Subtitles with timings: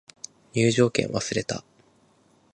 [0.55, 1.63] 入場券忘れた